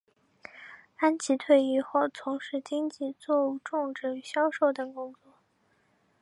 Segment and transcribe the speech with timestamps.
[0.95, 5.33] 安琦退役后从事经济作物种植与销售等工作。